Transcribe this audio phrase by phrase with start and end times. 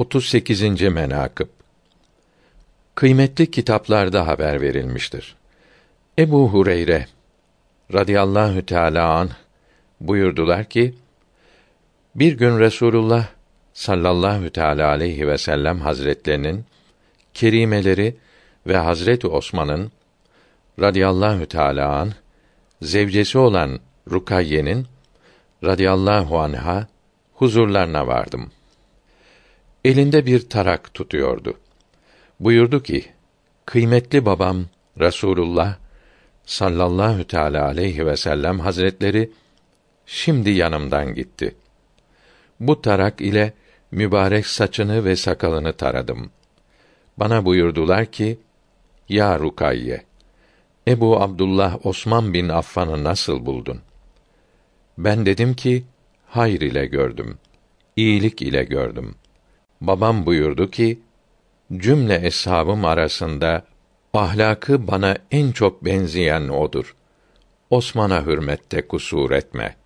[0.00, 0.82] 38.
[0.82, 1.48] menakıb
[2.94, 5.36] Kıymetli kitaplarda haber verilmiştir.
[6.18, 7.06] Ebu Hureyre
[7.92, 9.30] radıyallahu teala an
[10.00, 10.94] buyurdular ki
[12.14, 13.26] bir gün Resulullah
[13.72, 16.64] sallallahu teala aleyhi ve sellem hazretlerinin
[17.34, 18.16] kerimeleri
[18.66, 19.92] ve Hazreti Osman'ın
[20.80, 22.12] radıyallahu teala an
[22.82, 23.80] zevcesi olan
[24.10, 24.86] Rukayye'nin
[25.64, 26.86] radıyallahu anha
[27.34, 28.50] huzurlarına vardım.
[29.84, 31.54] Elinde bir tarak tutuyordu.
[32.40, 33.04] Buyurdu ki:
[33.66, 34.64] Kıymetli babam
[34.98, 35.76] Resulullah
[36.44, 39.32] sallallahu teala aleyhi ve sellem hazretleri
[40.06, 41.54] şimdi yanımdan gitti.
[42.60, 43.52] Bu tarak ile
[43.90, 46.30] mübarek saçını ve sakalını taradım.
[47.16, 48.38] Bana buyurdular ki:
[49.08, 50.02] Ya Rukayye,
[50.88, 53.80] Ebu Abdullah Osman bin Affan'ı nasıl buldun?
[54.98, 55.84] Ben dedim ki,
[56.26, 57.38] hayır ile gördüm.
[57.96, 59.14] iyilik ile gördüm.
[59.80, 61.00] Babam buyurdu ki,
[61.76, 63.64] cümle eshabım arasında
[64.14, 66.94] ahlakı bana en çok benzeyen odur.
[67.70, 69.80] Osman'a hürmette kusur etme.''